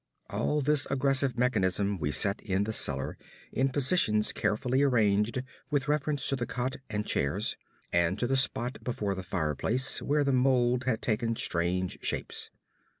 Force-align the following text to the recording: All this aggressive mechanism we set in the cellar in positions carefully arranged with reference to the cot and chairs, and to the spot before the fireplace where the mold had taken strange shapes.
All 0.31 0.61
this 0.61 0.87
aggressive 0.89 1.37
mechanism 1.37 1.99
we 1.99 2.09
set 2.11 2.41
in 2.41 2.63
the 2.63 2.73
cellar 2.73 3.19
in 3.51 3.69
positions 3.69 4.33
carefully 4.33 4.81
arranged 4.81 5.43
with 5.69 5.87
reference 5.87 6.27
to 6.29 6.35
the 6.35 6.47
cot 6.47 6.77
and 6.89 7.05
chairs, 7.05 7.55
and 7.93 8.17
to 8.17 8.25
the 8.25 8.35
spot 8.35 8.83
before 8.83 9.13
the 9.13 9.21
fireplace 9.21 10.01
where 10.01 10.23
the 10.23 10.33
mold 10.33 10.85
had 10.85 11.03
taken 11.03 11.35
strange 11.35 11.99
shapes. 12.01 12.49